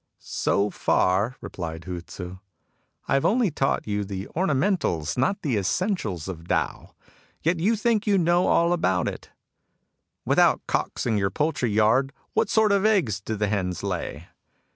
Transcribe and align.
"So 0.41 0.71
far," 0.71 1.37
replied 1.41 1.83
Hu 1.83 2.01
Tzii," 2.01 2.39
I 3.07 3.13
have 3.13 3.23
only 3.23 3.51
taught 3.51 3.85
you 3.87 4.03
the 4.03 4.25
ornamentals, 4.35 5.15
not 5.15 5.43
the 5.43 5.57
essentials, 5.57 6.27
of 6.27 6.47
Tao; 6.47 6.95
and 6.95 6.95
yet 7.43 7.59
you 7.59 7.75
think 7.75 8.07
you 8.07 8.17
know 8.17 8.47
all 8.47 8.73
about 8.73 9.07
it. 9.07 9.29
With 10.25 10.39
out 10.39 10.61
cocks 10.65 11.05
in 11.05 11.19
your 11.19 11.29
poultry 11.29 11.69
yard, 11.69 12.13
what 12.33 12.49
sort 12.49 12.71
of 12.71 12.83
eggs 12.83 13.19
do 13.21 13.35
the 13.35 13.47
hens 13.47 13.83
lay 13.83 14.25